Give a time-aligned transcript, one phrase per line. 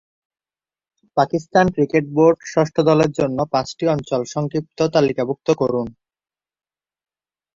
[1.17, 5.87] Pakistan cricket board ষষ্ঠ দলের জন্য পাঁচটি অঞ্চল সংক্ষিপ্ত তালিকাভুক্ত করুন।